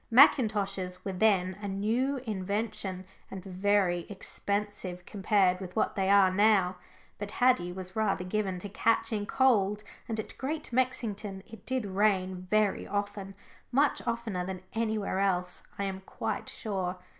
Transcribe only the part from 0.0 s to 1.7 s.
Mackintoshes were then a